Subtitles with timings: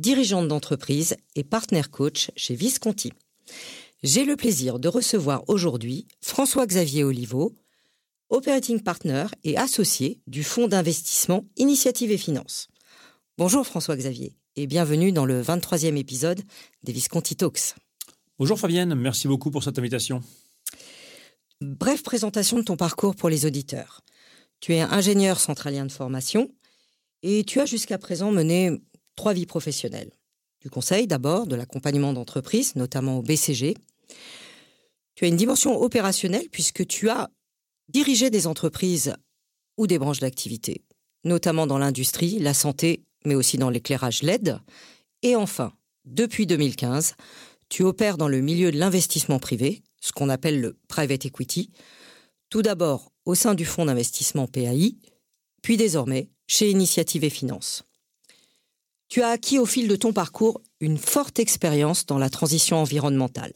[0.00, 3.12] dirigeante d'entreprise et partenaire coach chez Visconti.
[4.02, 7.54] J'ai le plaisir de recevoir aujourd'hui François-Xavier Oliveau,
[8.30, 12.68] operating partner et associé du fonds d'investissement Initiative et Finance.
[13.36, 16.40] Bonjour François-Xavier et bienvenue dans le 23e épisode
[16.82, 17.74] des Visconti Talks.
[18.38, 20.22] Bonjour Fabienne, merci beaucoup pour cette invitation.
[21.60, 24.00] Bref présentation de ton parcours pour les auditeurs.
[24.60, 26.50] Tu es ingénieur centralien de formation
[27.22, 28.80] et tu as jusqu'à présent mené
[29.16, 30.12] trois vies professionnelles.
[30.60, 33.74] Du conseil d'abord, de l'accompagnement d'entreprise, notamment au BCG.
[35.14, 37.30] Tu as une dimension opérationnelle puisque tu as
[37.88, 39.14] dirigé des entreprises
[39.76, 40.84] ou des branches d'activité,
[41.24, 44.58] notamment dans l'industrie, la santé, mais aussi dans l'éclairage LED.
[45.22, 45.72] Et enfin,
[46.04, 47.14] depuis 2015,
[47.68, 51.70] tu opères dans le milieu de l'investissement privé, ce qu'on appelle le private equity,
[52.50, 54.96] tout d'abord au sein du fonds d'investissement PAI,
[55.62, 57.84] puis désormais chez Initiative et Finance.
[59.10, 63.52] Tu as acquis au fil de ton parcours une forte expérience dans la transition environnementale.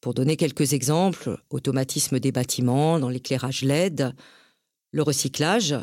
[0.00, 4.12] Pour donner quelques exemples, automatisme des bâtiments, dans l'éclairage LED,
[4.90, 5.76] le recyclage,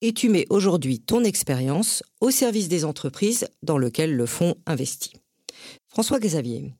[0.00, 5.14] et tu mets aujourd'hui ton expérience au service des entreprises dans lesquelles le fonds investit.
[5.88, 6.74] François Xavier,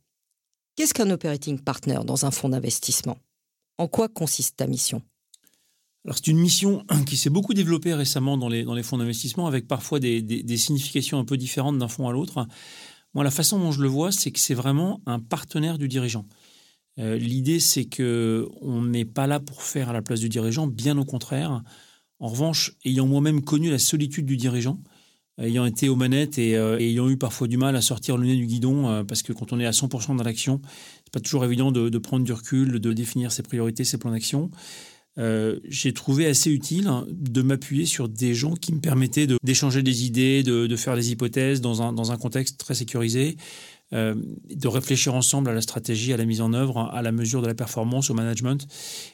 [0.75, 3.19] qu'est-ce qu'un operating partner dans un fonds d'investissement?
[3.79, 5.01] En quoi consiste ta mission?
[6.05, 10.01] Alors c'est une mission qui s'est beaucoup développée récemment dans les, fonds d'investissement avec parfois
[10.01, 12.47] des, significations un peu différentes d'un fonds à l'autre.
[13.15, 16.27] Moi, la façon dont je le vois, c'est que c'est vraiment un partenaire du dirigeant.
[16.99, 20.67] Euh, l'idée, c'est que on n'est pas là pour faire à la place du dirigeant,
[20.67, 21.63] bien au contraire.
[22.19, 24.81] En revanche, ayant moi-même connu la solitude du dirigeant,
[25.39, 28.37] ayant été aux manettes et, euh, ayant eu parfois du mal à sortir le nez
[28.37, 30.61] du guidon, euh, parce que quand on est à 100% dans l'action,
[31.05, 34.13] c'est pas toujours évident de, de, prendre du recul, de définir ses priorités, ses plans
[34.13, 34.51] d'action.
[35.17, 39.83] Euh, j'ai trouvé assez utile hein, de m'appuyer sur des gens qui me permettaient d'échanger
[39.83, 41.83] des idées, de, faire des hypothèses dans
[42.13, 43.37] un, contexte très sécurisé,
[43.93, 44.15] euh,
[44.51, 47.47] de réfléchir ensemble à la stratégie, à la mise en œuvre, à la mesure de
[47.47, 48.67] la performance, au management.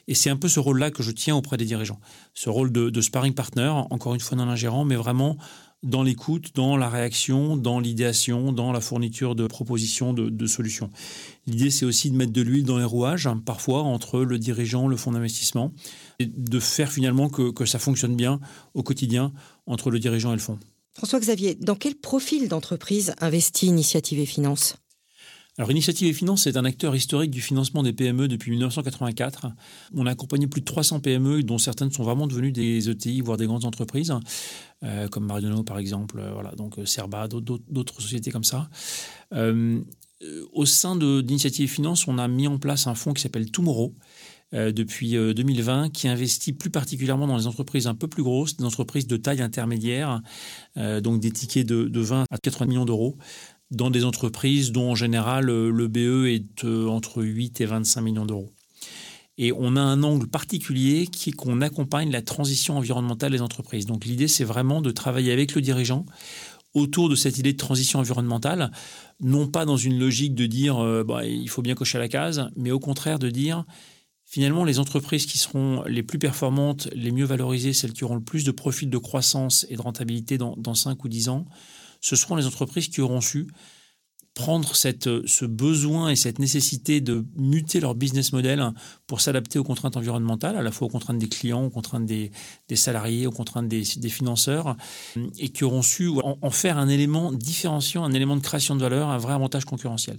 [0.07, 1.99] Et c'est un peu ce rôle-là que je tiens auprès des dirigeants.
[2.33, 5.37] Ce rôle de sparring partner, encore une fois non ingérant, mais vraiment
[5.83, 10.91] dans l'écoute, dans la réaction, dans l'idéation, dans la fourniture de propositions, de, solutions.
[11.47, 14.95] L'idée, c'est aussi de mettre de l'huile dans les rouages, parfois entre le dirigeant, le
[14.95, 15.73] fonds d'investissement,
[16.19, 18.39] et de faire finalement que, que ça fonctionne bien
[18.73, 19.33] au quotidien
[19.65, 20.59] entre le dirigeant et le fonds.
[20.93, 24.75] François-Xavier, dans quel profil d'entreprise investit Initiative et Finance?
[25.57, 29.47] Alors, Initiative et Finance est un acteur historique du financement des PME depuis 1984.
[29.93, 33.35] On a accompagné plus de 300 PME, dont certaines sont vraiment devenues des ETI, voire
[33.35, 34.13] des grandes entreprises,
[34.83, 38.69] euh, comme Marionneau par exemple, euh, voilà, donc euh, Serba, d'autres sociétés comme ça.
[40.53, 43.93] au sein d'Initiative et Finance, on a mis en place un fonds qui s'appelle Tomorrow,
[44.53, 49.07] depuis 2020 qui investit plus particulièrement dans les entreprises un peu plus grosses, des entreprises
[49.07, 50.21] de taille intermédiaire,
[50.75, 53.17] donc des tickets de, de 20 à 80 millions d'euros,
[53.71, 58.01] dans des entreprises dont en général euh, le BE est euh, entre 8 et 25
[58.01, 58.51] millions d'euros.
[59.37, 63.85] Et on a un angle particulier qui est qu'on accompagne la transition environnementale des entreprises.
[63.85, 66.05] Donc l'idée, c'est vraiment de travailler avec le dirigeant
[66.73, 68.71] autour de cette idée de transition environnementale,
[69.19, 72.49] non pas dans une logique de dire euh, bah, il faut bien cocher la case,
[72.55, 73.65] mais au contraire de dire
[74.25, 78.23] finalement les entreprises qui seront les plus performantes, les mieux valorisées, celles qui auront le
[78.23, 81.45] plus de profil de croissance et de rentabilité dans, dans 5 ou 10 ans,
[82.01, 83.47] ce seront les entreprises qui auront su
[84.33, 88.71] prendre cette, ce besoin et cette nécessité de muter leur business model
[89.05, 92.31] pour s'adapter aux contraintes environnementales, à la fois aux contraintes des clients, aux contraintes des,
[92.75, 94.77] salariés, aux contraintes des, financeurs,
[95.37, 98.81] et qui auront su en, en, faire un élément différenciant, un élément de création de
[98.81, 100.17] valeur, un vrai avantage concurrentiel.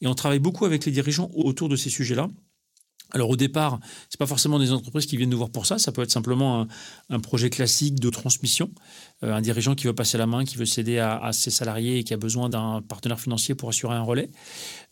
[0.00, 2.28] Et on travaille beaucoup avec les dirigeants autour de ces sujets-là.
[3.14, 3.78] Alors au départ,
[4.10, 5.78] c'est pas forcément des entreprises qui viennent nous voir pour ça.
[5.78, 6.66] Ça peut être simplement
[7.10, 8.70] un, projet classique de transmission,
[9.22, 12.04] euh, un dirigeant qui veut passer la main, qui veut céder à, ses salariés et
[12.04, 14.30] qui a besoin d'un partenaire financier pour assurer un relais.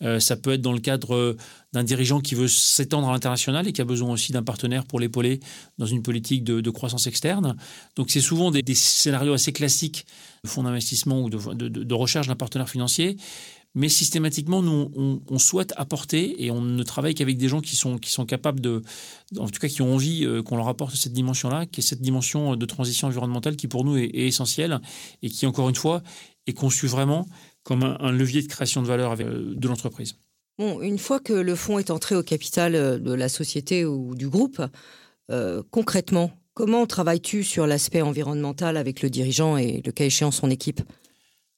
[0.02, 1.36] Euh, ça peut être dans le cadre
[1.72, 5.00] d'un dirigeant qui veut s'étendre à l'international et qui a besoin aussi d'un partenaire pour
[5.00, 5.40] l'épauler
[5.78, 7.56] dans une politique de, croissance externe.
[7.96, 10.06] Donc c'est souvent des, scénarios assez classiques
[10.44, 13.16] de fonds d'investissement ou de recherche d'un partenaire financier
[13.74, 17.96] mais systématiquement, nous, on, souhaite apporter et on ne travaille qu'avec des gens qui sont,
[17.96, 18.82] qui sont capables de,
[19.38, 22.02] en tout cas, qui ont envie euh, qu'on leur apporte cette dimension-là, qui est cette
[22.02, 24.80] dimension de transition environnementale qui pour nous est, essentielle
[25.22, 26.02] et qui, encore une fois,
[26.46, 27.26] est conçue vraiment
[27.62, 30.16] comme un, levier de création de valeur de l'entreprise.
[30.58, 34.28] Bon, une fois que le fonds est entré au capital de la société ou du
[34.28, 34.60] groupe,
[35.70, 40.80] concrètement, comment travailles-tu sur l'aspect environnemental avec le dirigeant et le cas échéant son équipe?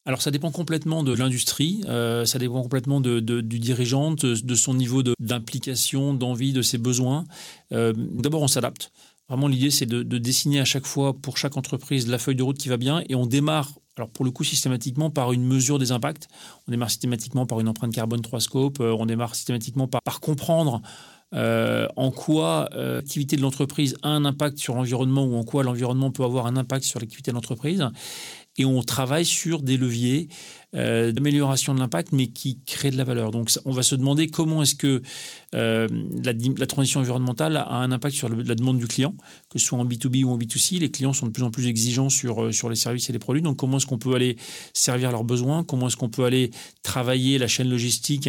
[0.06, 5.02] Alors ça dépend complètement de l'industrie, euh, ça dépend complètement du dirigeant, de, son niveau
[5.18, 7.24] d'implication, d'envie, de ses besoins.
[7.72, 8.92] Euh, d'abord on s'adapte.
[9.28, 12.58] Vraiment l'idée c'est de, dessiner à chaque fois pour chaque entreprise la feuille de route
[12.58, 15.92] qui va bien et on démarre alors pour le coup systématiquement par une mesure des
[15.92, 16.28] impacts.
[16.68, 20.82] On démarre systématiquement par une empreinte carbone 3 scope, euh, on démarre systématiquement par comprendre
[21.96, 26.22] en quoi l'activité de l'entreprise a un impact sur l'environnement ou en quoi l'environnement peut
[26.22, 27.84] avoir un impact sur l'activité de l'entreprise
[28.56, 30.28] et on travaille sur des leviers
[30.74, 33.30] euh, d'amélioration de l'impact, mais qui créent de la valeur.
[33.30, 35.02] Donc, on va se demander comment est-ce que
[35.54, 35.88] euh,
[36.24, 39.14] la, transition environnementale a un impact sur la demande du client,
[39.50, 40.80] que ce soit en B2B ou en B2C.
[40.80, 43.20] Les clients sont de plus en plus exigeants sur, euh, sur les services et les
[43.20, 43.42] produits.
[43.42, 44.36] Donc, comment est-ce qu'on peut aller
[44.72, 45.62] servir leurs besoins?
[45.62, 46.50] Comment est-ce qu'on peut aller
[46.82, 48.28] travailler la chaîne logistique,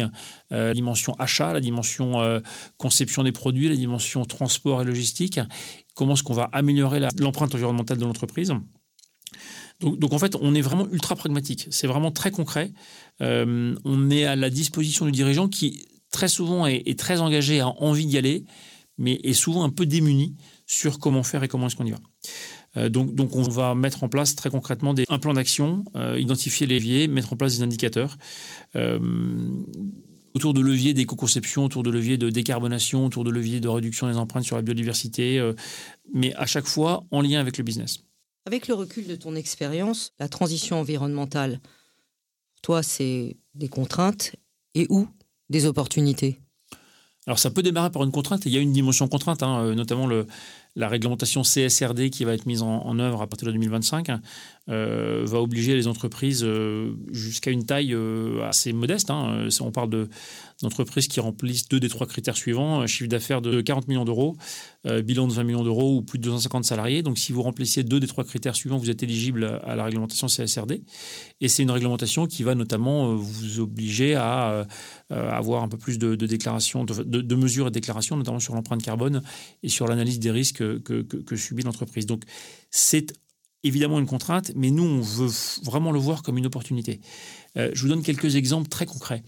[0.50, 2.40] la dimension achat, la dimension
[2.76, 5.40] conception des produits, la dimension transport et logistique?
[5.94, 8.52] Comment est-ce qu'on va améliorer l'empreinte environnementale de l'entreprise?
[9.80, 11.66] Donc, en fait, on est vraiment ultra pragmatique.
[11.70, 12.72] C'est vraiment très concret.
[13.20, 17.68] Euh, on est à la disposition du dirigeant qui très souvent est, très engagé, a
[17.68, 18.44] envie d'y aller,
[18.96, 20.34] mais est souvent un peu démuni
[20.66, 21.98] sur comment faire et comment est-ce qu'on y va.
[22.78, 26.66] Euh, donc, on va mettre en place très concrètement des, un plan d'action, euh, identifier
[26.66, 28.16] les leviers, mettre en place des indicateurs
[30.34, 34.18] autour de leviers d'éco-conception, autour de leviers de décarbonation, autour de leviers de réduction des
[34.18, 35.42] empreintes sur la biodiversité,
[36.12, 38.06] mais à chaque fois en lien avec le business.
[38.46, 41.60] Avec le recul de ton expérience, la transition environnementale,
[42.62, 44.36] toi, c'est des contraintes
[44.74, 45.08] et où
[45.50, 46.38] des opportunités?
[47.26, 49.74] Alors ça peut démarrer par une contrainte, il y a une dimension contrainte, hein, euh,
[49.74, 50.08] notamment
[50.76, 54.10] la réglementation CSRD qui va être mise en, œuvre à partir de 2025
[54.68, 57.96] euh, va obliger les entreprises euh, jusqu'à une taille
[58.44, 59.10] assez modeste.
[59.10, 60.08] Hein, on parle
[60.62, 64.36] d'entreprises qui remplissent deux des trois critères suivants chiffre d'affaires de 40 millions d'euros,
[65.04, 67.02] bilan de 20 millions d'euros ou plus de 250 salariés.
[67.02, 70.28] Donc si vous remplissez deux des trois critères suivants, vous êtes éligible à la réglementation
[70.28, 70.82] CSRD.
[71.40, 74.66] Et c'est une réglementation qui va notamment vous obliger à
[75.10, 79.22] avoir un peu plus de, déclarations, de, mesures et de déclarations, notamment sur l'empreinte carbone
[79.62, 82.06] et sur l'analyse des risques que, subit l'entreprise.
[82.06, 82.22] Donc
[82.70, 83.12] c'est
[83.62, 85.30] évidemment une contrainte, mais nous, on veut
[85.64, 87.00] vraiment le voir comme une opportunité.
[87.56, 89.22] Euh, je vous donne quelques exemples très concrets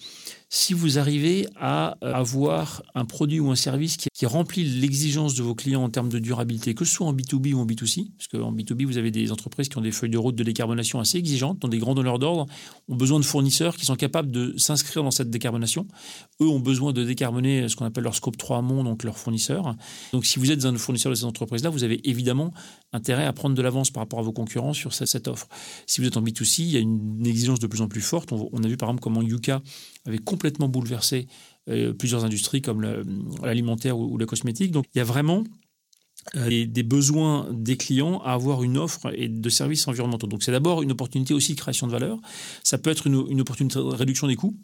[0.50, 5.42] si vous arrivez à euh, avoir un produit ou un service qui, remplit l'exigence de
[5.42, 8.26] vos clients en termes de durabilité, que ce soit en B2B ou en B2C, parce
[8.26, 11.18] qu'en B2B, vous avez des entreprises qui ont des feuilles de route de décarbonation assez
[11.18, 12.46] exigeantes, dont des grands donneurs d'ordre,
[12.88, 15.86] ont besoin de fournisseurs qui sont capables de s'inscrire dans cette décarbonation.
[16.40, 19.76] Eux ont besoin de décarboner ce qu'on appelle leur scope 3 amont, donc leurs fournisseurs.
[20.12, 22.52] Donc si vous êtes un fournisseur de ces entreprises-là, vous avez évidemment
[22.92, 25.48] intérêt à prendre de l'avance par rapport à vos concurrents sur cette, offre.
[25.86, 28.17] Si vous êtes en B2C, il y a une exigence de plus en plus forte.
[28.30, 29.62] On, a vu par exemple comment Yuka
[30.06, 31.26] avait complètement bouleversé
[31.68, 32.82] euh, plusieurs industries comme
[33.42, 34.72] l'alimentaire ou, la cosmétique.
[34.72, 35.44] Donc il y a vraiment
[36.36, 40.26] euh, des, besoins des clients à avoir une offre et de services environnementaux.
[40.26, 42.18] Donc c'est d'abord une opportunité aussi de création de valeur.
[42.62, 44.56] Ça peut être une, une opportunité de réduction des coûts.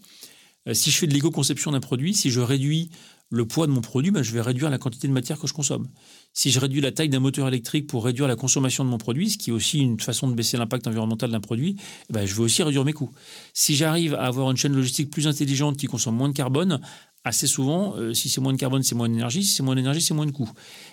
[0.68, 2.90] Euh, si je fais de l'éco-conception d'un produit, si je réduis
[3.30, 5.52] le poids de mon produit, ben, je vais réduire la quantité de matière que je
[5.52, 5.88] consomme.
[6.34, 9.30] Si je réduis la taille d'un moteur électrique pour réduire la consommation de mon produit,
[9.30, 11.76] ce qui est aussi une façon de baisser l'impact environnemental d'un produit,
[12.10, 13.10] ben, je vais aussi réduire mes coûts.
[13.52, 16.80] Si j'arrive à avoir une chaîne logistique plus intelligente qui consomme moins de carbone,
[17.22, 20.02] assez souvent, euh, si c'est moins de carbone, c'est moins d'énergie, si c'est moins d'énergie,
[20.02, 20.50] c'est moins de coûts.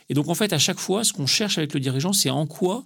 [0.10, 2.46] Et donc en fait, à chaque fois, ce qu'on cherche avec le dirigeant, c'est en
[2.46, 2.86] quoi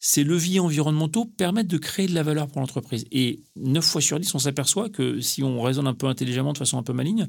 [0.00, 3.06] ces leviers environnementaux permettent de créer de la valeur pour l'entreprise.
[3.10, 6.58] Et 9 fois sur 10, on s'aperçoit que si on raisonne un peu intelligemment, de
[6.58, 7.26] façon un peu maligne,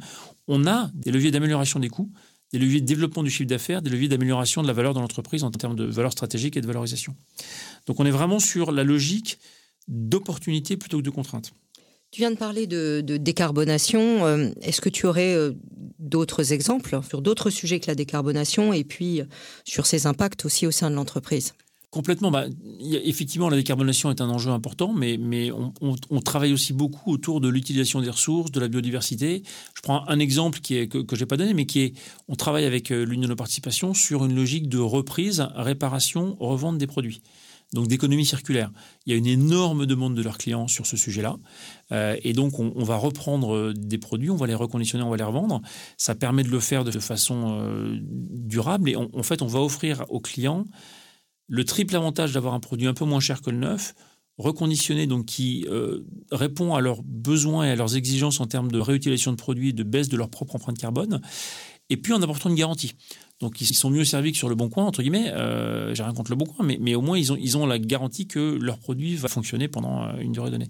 [0.48, 2.12] on a des leviers d'amélioration des coûts,
[2.56, 5.44] des leviers de développement du chiffre d'affaires, des leviers d'amélioration de la valeur de l'entreprise
[5.44, 7.14] en termes de valeur stratégique et de valorisation.
[7.86, 9.40] Donc on est vraiment sur la logique
[9.90, 11.52] d'opportunité plutôt que de contrainte.
[12.12, 14.26] Tu viens de parler de, décarbonation.
[14.26, 15.52] Euh, est-ce que tu aurais euh,
[16.00, 19.26] d'autres exemples sur d'autres sujets que la décarbonation et puis euh,
[19.66, 21.56] sur ses impacts aussi au sein de l'entreprise?
[21.96, 22.30] Complètement.
[22.30, 22.48] Bah,
[22.82, 25.50] effectivement, la décarbonation est un enjeu important, mais, mais
[25.80, 29.44] on, travaille aussi beaucoup autour de l'utilisation des ressources, de la biodiversité.
[29.74, 31.94] Je prends un exemple qui est, que, je n'ai pas donné, mais qui est,
[32.28, 36.86] on travaille avec euh, l'Union de participation sur une logique de reprise, réparation, revente des
[36.86, 37.22] produits.
[37.72, 38.72] Donc d'économie circulaire.
[39.06, 41.38] Il y a une énorme demande de leurs clients sur ce sujet-là.
[41.94, 45.18] Euh, et donc on, va reprendre euh, des produits, on va les reconditionner, on va
[45.18, 45.62] les revendre.
[45.96, 48.90] Ça permet de le faire de façon durable.
[48.90, 50.66] Et en fait, on va offrir aux clients
[51.48, 53.94] le triple avantage d'avoir un produit un peu moins cher que le neuf,
[54.38, 58.80] reconditionné, donc qui euh, répond à leurs besoins et à leurs exigences en termes de
[58.80, 61.22] réutilisation de produits et de baisse de leur propre empreinte carbone,
[61.90, 62.94] et puis en apportant une garantie.
[63.40, 65.30] Donc ils sont mieux servis que sur le bon coin, entre guillemets.
[65.30, 67.66] Euh, J'ai rien contre le bon coin, mais, mais au moins ils ont, ils ont
[67.66, 70.68] la garantie que leur produit va fonctionner pendant euh, une durée donnée.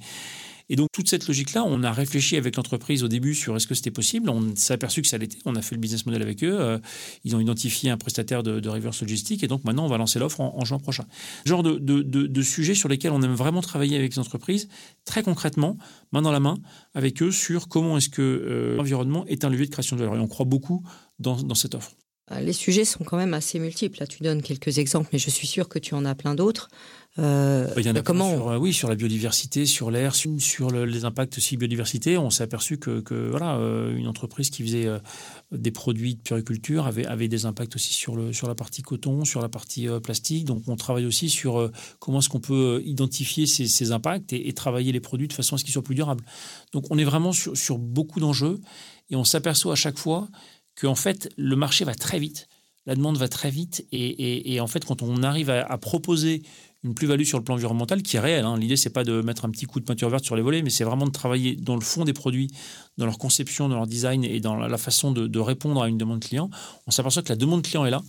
[0.69, 3.75] Et donc, toute cette logique-là, on a réfléchi avec l'entreprise au début sur est-ce que
[3.75, 4.29] c'était possible.
[4.29, 5.37] On s'est aperçu que ça l'était.
[5.45, 6.59] On a fait le business model avec eux.
[6.59, 6.79] Euh,
[7.23, 9.43] ils ont identifié un prestataire de, reverse logistique.
[9.43, 11.05] Et donc, maintenant, on va lancer l'offre en, juin prochain.
[11.45, 14.67] Genre de, sujets sur lesquels on aime vraiment travailler avec les entreprises,
[15.05, 15.77] très concrètement,
[16.11, 16.57] main dans la main,
[16.93, 20.15] avec eux sur comment est-ce que euh, l'environnement est un levier de création de valeur.
[20.15, 20.83] Et on croit beaucoup
[21.19, 21.95] dans, dans cette offre.
[22.31, 23.99] Euh, les sujets sont quand même assez multiples.
[23.99, 26.69] Là, tu donnes quelques exemples, mais je suis sûr que tu en as plein d'autres.
[27.17, 30.71] Euh, Il y en a comment sur, euh, oui, sur la biodiversité, sur l'air, sur,
[30.71, 32.17] les impacts aussi biodiversité.
[32.17, 33.55] On s'est aperçu que, voilà,
[33.95, 34.87] une entreprise qui faisait
[35.51, 39.23] des produits de puriculture avait, avait des impacts aussi sur, le, sur la partie coton,
[39.23, 40.45] sur la partie plastique.
[40.45, 44.99] Donc, on travaille aussi sur comment est-ce qu'on peut identifier ces, impacts et, travailler les
[44.99, 46.25] produits de façon à ce qu'ils soient plus durables.
[46.73, 48.59] Donc, on est vraiment sur, sur beaucoup d'enjeux
[49.09, 50.27] et on s'aperçoit à chaque fois
[50.79, 52.47] qu'en fait, le marché va très vite,
[52.85, 56.43] la demande va très vite, et, en fait, quand on arrive à, proposer
[56.85, 58.45] une plus-value sur le plan environnemental qui est réelle.
[58.45, 58.57] Hein.
[58.57, 60.69] L'idée, c'est pas de mettre un petit coup de peinture verte sur les volets, mais
[60.69, 62.49] c'est vraiment de travailler dans le fond des produits,
[62.97, 66.21] dans leur conception, dans leur design et dans la façon de, répondre à une demande
[66.21, 66.49] client.
[66.87, 68.01] On s'aperçoit que la demande client est là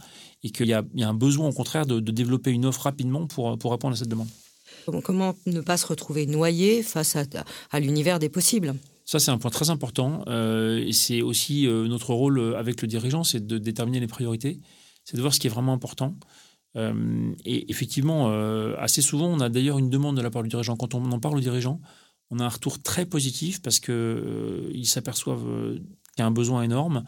[0.45, 3.73] et qu'il y, a un besoin, au contraire, de, développer une offre rapidement pour, pour
[3.73, 4.29] répondre à cette demande.
[5.03, 7.17] Comment ne pas se retrouver noyé face
[7.71, 8.75] à l'univers des possibles?
[9.07, 10.25] Ça, c'est un point très important.
[10.27, 14.09] Euh, et c'est aussi euh, notre rôle euh, avec le dirigeant, c'est de déterminer les
[14.09, 14.61] priorités,
[15.05, 16.17] c'est de voir ce qui est vraiment important.
[16.77, 18.29] Et effectivement,
[18.79, 20.77] assez souvent, on a d'ailleurs une demande de la part du dirigeant.
[20.77, 21.81] Quand on en parle au dirigeant,
[22.31, 27.05] on a un retour très positif parce qu'ils s'aperçoivent qu'il y a un besoin énorme.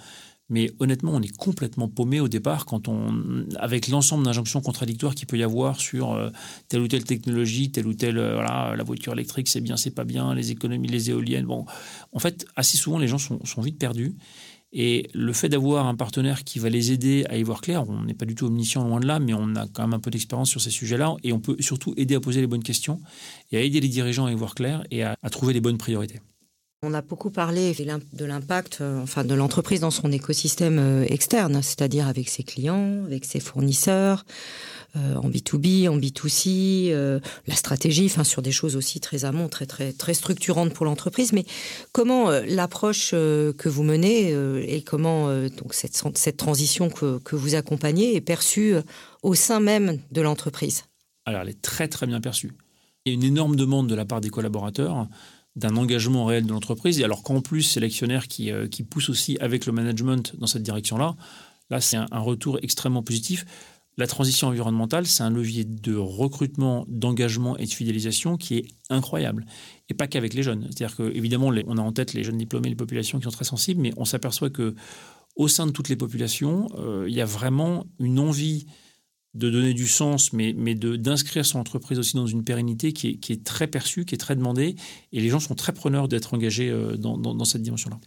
[0.51, 5.27] Mais honnêtement, on est complètement paumé au départ quand on, avec l'ensemble d'injonctions contradictoires qu'il
[5.27, 6.31] peut y avoir sur euh,
[6.69, 9.91] telle ou telle technologie, telle ou telle, euh, voilà, la voiture électrique, c'est bien, c'est
[9.91, 11.45] pas bien, les économies, les éoliennes.
[11.45, 11.67] Bon,
[12.13, 14.17] en fait, assez souvent, les gens sont vite perdus.
[14.73, 18.03] Et le fait d'avoir un partenaire qui va les aider à y voir clair, on
[18.03, 20.11] n'est pas du tout omniscient loin de là, mais on a quand même un peu
[20.11, 23.01] d'expérience sur ces sujets-là, et on peut surtout aider à poser les bonnes questions
[23.51, 26.21] et à aider les dirigeants à y voir clair et à trouver les bonnes priorités.
[26.85, 27.75] On a beaucoup parlé
[28.13, 33.03] de l'impact, euh, enfin de l'entreprise dans son écosystème euh, externe, c'est-à-dire avec ses clients,
[33.05, 34.25] avec ses fournisseurs,
[34.95, 36.93] euh, en B2B, en B2C,
[37.49, 41.33] la stratégie, enfin sur des choses aussi très amont, très très très structurantes pour l'entreprise.
[41.33, 41.45] Mais
[41.91, 44.31] comment l'approche que vous menez
[44.63, 48.77] et comment donc cette, transition que, que vous accompagnez est perçue
[49.25, 50.85] au sein même de l'entreprise?
[51.27, 52.53] Alors elle est très très bien perçue.
[53.05, 55.09] Il y a une énorme demande de la part des collaborateurs
[55.59, 57.01] d'un engagement réel de l'entreprise.
[57.01, 60.47] Et alors qu'en plus, c'est l'actionnaire qui, euh, qui, pousse aussi avec le management dans
[60.47, 61.17] cette direction-là,
[61.71, 63.45] là, c'est un, retour extrêmement positif.
[63.97, 69.45] La transition environnementale, c'est un levier de recrutement, d'engagement et de fidélisation qui est incroyable.
[69.89, 70.69] Et pas qu'avec les jeunes.
[70.71, 73.81] C'est-à-dire qu'évidemment, on a en tête les jeunes diplômés, les populations qui sont très sensibles,
[73.81, 74.77] mais on s'aperçoit que
[75.35, 78.67] au sein de toutes les populations, euh, il y a vraiment une envie
[79.35, 83.45] de donner du sens, mais, mais d'inscrire son entreprise aussi dans une pérennité qui est,
[83.45, 84.75] très perçue, qui est très demandée.
[85.13, 87.99] Et les gens sont très preneurs d'être engagés euh, dans, cette dimension-là.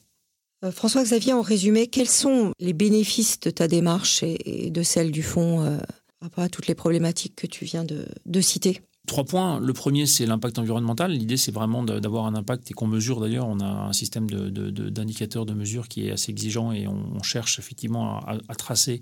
[0.64, 5.24] Euh, François-Xavier, en résumé, quels sont les bénéfices de ta démarche et, de celle du
[5.24, 8.82] fonds euh, par rapport à toutes les problématiques que tu viens de citer?
[9.08, 9.60] Trois points.
[9.60, 11.12] Le premier, c'est l'impact environnemental.
[11.12, 13.48] L'idée, c'est vraiment d'avoir un impact et qu'on mesure d'ailleurs.
[13.48, 18.20] On a un système d'indicateurs de, mesure qui est assez exigeant et on, cherche effectivement
[18.20, 19.02] à, tracer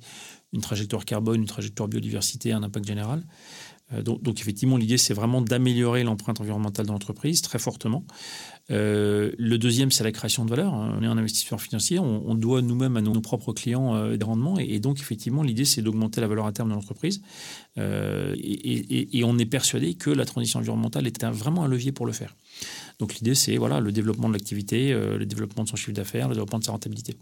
[0.53, 3.23] une trajectoire carbone, une trajectoire biodiversité, un impact général.
[3.93, 8.05] Euh, donc, effectivement, l'idée, c'est vraiment d'améliorer l'empreinte environnementale de l'entreprise très fortement.
[8.71, 10.73] Euh, le deuxième, c'est la création de valeur.
[10.73, 14.59] On est un investisseur financier, on, doit nous-mêmes à nos, propres clients euh, des rendements.
[14.59, 17.21] Et, donc, effectivement, l'idée, c'est d'augmenter la valeur à terme de l'entreprise.
[17.77, 22.13] et, et, on est persuadé que la transition environnementale est vraiment un levier pour le
[22.13, 22.35] faire.
[22.99, 26.33] Donc l'idée, c'est voilà, le développement de l'activité, le développement de son chiffre d'affaires, le
[26.35, 27.15] développement de sa rentabilité.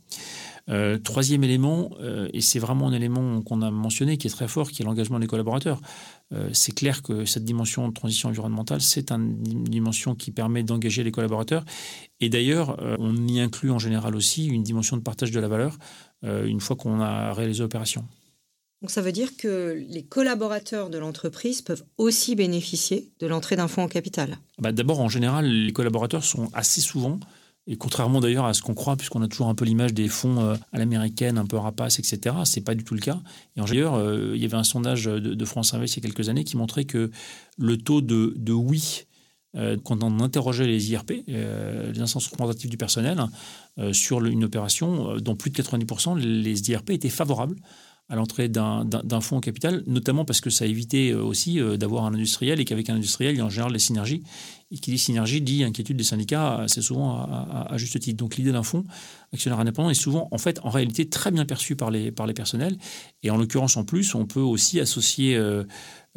[0.69, 4.49] Euh, troisième élément, euh, et c'est vraiment un élément qu'on a mentionné qui est très
[4.49, 5.79] fort, qui est l'engagement des collaborateurs.
[6.33, 11.03] Euh, c'est clair que cette dimension de transition environnementale, c'est une dimension qui permet d'engager
[11.03, 11.63] les collaborateurs.
[12.19, 15.77] Et d'ailleurs, on y inclut en général aussi une dimension de partage de la valeur
[16.23, 18.05] une fois qu'on a réalisé l'opération.
[18.81, 23.67] Donc ça veut dire que les collaborateurs de l'entreprise peuvent aussi bénéficier de l'entrée d'un
[23.67, 27.19] fonds en capital bah D'abord, en général, les collaborateurs sont assez souvent
[27.67, 30.39] et contrairement d'ailleurs à ce qu'on croit, puisqu'on a toujours un peu l'image des fonds
[30.39, 33.19] euh, à l'américaine, un peu rapaces, etc., c'est pas du tout le cas.
[33.57, 36.45] Et euh, il y avait un sondage de, France Invest il y a quelques années
[36.45, 37.11] qui montrait que
[37.57, 39.03] le taux de, oui
[39.55, 43.21] euh, quand on interrogeait les IRP, les instances représentatives du personnel,
[43.91, 47.57] sur une opération, dont plus de 90%, les IRP étaient favorables
[48.09, 52.59] à l'entrée d'un fonds en capital, notamment parce que ça évitait aussi d'avoir un industriel
[52.59, 54.23] et qu'avec un industriel, il y a en général les synergies
[54.71, 58.17] et qui dit synergie dit inquiétude des syndicats, c'est souvent à, juste titre.
[58.17, 58.83] Donc l'idée d'un fonds
[59.33, 62.33] actionnaire indépendant est souvent, en fait, en réalité, très bien perçue par les, par les
[62.33, 62.77] personnels.
[63.23, 65.63] Et en l'occurrence, en plus, on peut aussi associer euh,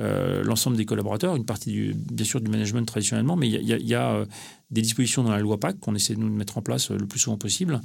[0.00, 4.24] euh, l'ensemble des collaborateurs, une partie, bien sûr, du management traditionnellement, mais il y a,
[4.70, 7.18] des dispositions dans la loi PAC qu'on essaie de nous mettre en place le plus
[7.18, 7.80] souvent possible,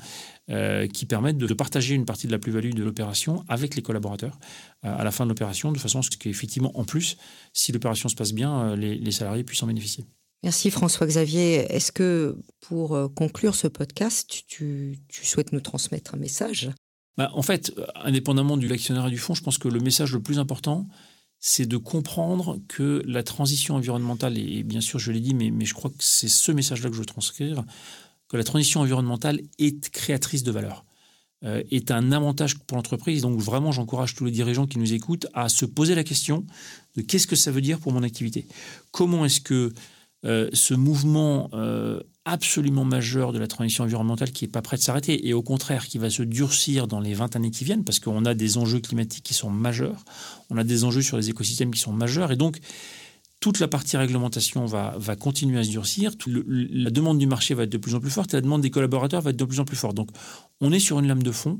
[0.49, 4.37] euh, qui permettent de, partager une partie de la plus-value de l'opération avec les collaborateurs
[4.85, 7.17] euh, à la fin de l'opération, de façon à ce qu'effectivement, en plus,
[7.53, 10.05] si l'opération se passe bien, les, les salariés puissent en bénéficier.
[10.43, 11.73] Merci François-Xavier.
[11.73, 16.69] Est-ce que pour conclure ce podcast, tu, tu souhaites nous transmettre un message?
[17.17, 20.21] Bah, En fait, indépendamment du l'actionnaire et du fonds, je pense que le message le
[20.21, 20.87] plus important,
[21.39, 25.73] c'est de comprendre que la transition environnementale, et bien sûr je l'ai dit, mais, je
[25.73, 27.63] crois que c'est ce message-là que je veux transcrire,
[28.27, 30.85] que la transition environnementale est créatrice de valeur,
[31.43, 33.21] euh, est un avantage pour l'entreprise.
[33.21, 36.45] Donc vraiment, j'encourage tous les dirigeants qui nous écoutent à se poser la question
[36.95, 38.47] de qu'est-ce que ça veut dire pour mon activité?
[38.91, 39.73] Comment est-ce que
[40.25, 44.81] euh, ce mouvement euh, absolument majeur de la transition environnementale qui n'est pas prêt de
[44.81, 47.99] s'arrêter et au contraire qui va se durcir dans les 20 années qui viennent parce
[47.99, 50.03] qu'on a des enjeux climatiques qui sont majeurs,
[50.49, 52.57] on a des enjeux sur les écosystèmes qui sont majeurs et donc
[53.39, 57.63] toute la partie réglementation va, va continuer à se durcir, la demande du marché va
[57.63, 59.59] être de plus en plus forte et la demande des collaborateurs va être de plus
[59.59, 59.95] en plus forte.
[59.95, 60.09] Donc
[60.61, 61.59] on est sur une lame de fond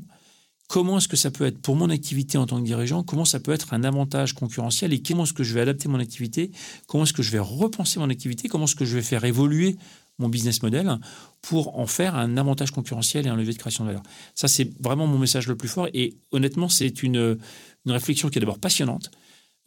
[0.68, 3.40] comment est-ce que ça peut être pour mon activité en tant que dirigeant, comment ça
[3.40, 6.50] peut être un avantage concurrentiel et comment est-ce que je vais adapter mon activité,
[6.86, 9.76] comment est-ce que je vais repenser mon activité, comment est-ce que je vais faire évoluer
[10.18, 10.98] mon business model
[11.42, 14.02] pour en faire un avantage concurrentiel et un levier de création de valeur.
[14.34, 17.38] Ça, c'est vraiment mon message le plus fort et honnêtement, c'est une,
[17.86, 19.10] réflexion qui est d'abord passionnante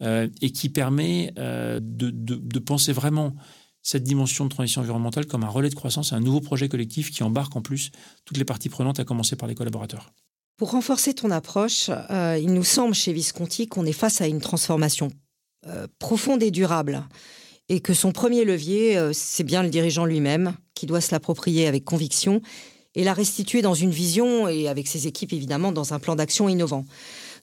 [0.02, 3.34] euh, et qui permet euh, de, de penser vraiment
[3.82, 7.22] cette dimension de transition environnementale comme un relais de croissance, un nouveau projet collectif qui
[7.22, 7.90] embarque en plus
[8.26, 10.12] toutes les parties prenantes, à commencer par les collaborateurs.
[10.58, 14.40] Pour renforcer ton approche, euh, il nous semble chez Visconti qu'on est face à une
[14.40, 15.10] transformation
[15.98, 17.06] profonde et durable
[17.70, 21.66] et que son premier levier, euh, c'est bien le dirigeant lui-même qui doit se l'approprier
[21.66, 22.42] avec conviction
[22.94, 26.48] et la restituer dans une vision et avec ses équipes évidemment dans un plan d'action
[26.48, 26.84] innovant.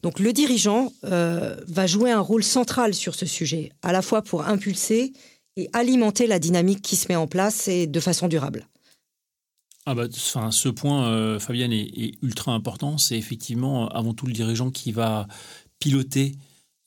[0.04, 4.46] Donc le dirigeant va jouer un rôle central sur ce sujet, à la fois pour
[4.46, 5.14] impulser
[5.56, 8.68] et alimenter la dynamique qui se met en place et de façon durable.
[9.90, 12.98] Ah bah, enfin, ce point, euh, Fabienne, est, ultra important.
[12.98, 15.30] C'est effectivement euh, avant tout le dirigeant qui va
[15.80, 16.34] piloter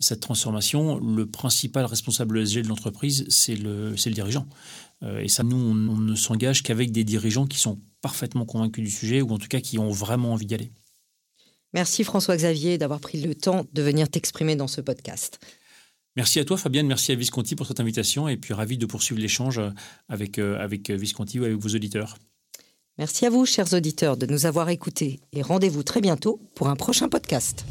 [0.01, 0.99] cette transformation.
[0.99, 4.47] Le principal responsable ESG de l'entreprise, c'est le, le dirigeant.
[5.03, 8.91] Euh, et ça, nous, on, ne s'engage qu'avec des dirigeants qui sont parfaitement convaincus du
[8.91, 10.73] sujet ou en tout cas qui ont vraiment envie d'y aller.
[11.73, 15.39] Merci François-Xavier d'avoir pris le temps de venir t'exprimer dans ce podcast.
[16.17, 19.21] Merci à toi Fabienne, merci à Visconti pour cette invitation et puis ravi de poursuivre
[19.21, 19.61] l'échange
[20.09, 22.19] avec, avec Visconti ou avec vos auditeurs.
[22.99, 26.77] Merci à vous, chers auditeurs, de nous avoir écoutés et rendez-vous très bientôt pour un
[26.77, 27.65] prochain podcast.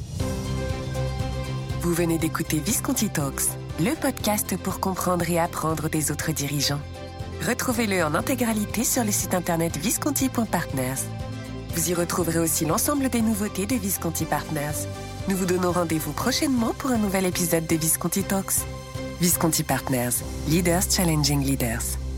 [1.81, 3.43] Vous venez d'écouter Visconti Talks,
[3.79, 6.81] le podcast pour comprendre et apprendre des autres dirigeants.
[7.47, 11.05] Retrouvez-le en intégralité sur le site internet visconti.partners.
[11.73, 14.87] Vous y retrouverez aussi l'ensemble des nouveautés de Visconti Partners.
[15.29, 18.65] Nous vous donnons rendez-vous prochainement pour un nouvel épisode de Visconti Talks.
[19.21, 22.09] Visconti Partners, Leaders Challenging Leaders.